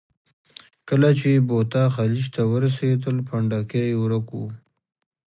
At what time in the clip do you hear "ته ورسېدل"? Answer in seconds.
2.35-3.15